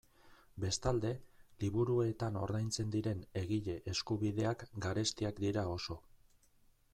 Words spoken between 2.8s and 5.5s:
diren egile eskubideak garestiak